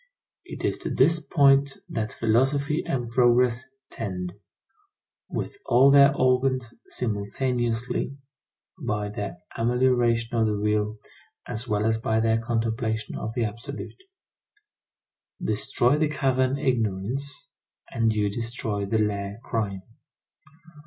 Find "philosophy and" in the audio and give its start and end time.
2.11-3.11